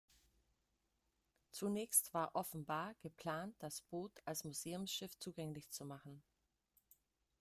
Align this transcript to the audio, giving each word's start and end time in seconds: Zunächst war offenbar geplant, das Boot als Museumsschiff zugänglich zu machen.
Zunächst 1.51 2.11
war 2.15 2.31
offenbar 2.35 2.95
geplant, 3.01 3.53
das 3.59 3.81
Boot 3.81 4.19
als 4.25 4.43
Museumsschiff 4.45 5.15
zugänglich 5.19 5.69
zu 5.69 5.85
machen. 5.85 6.23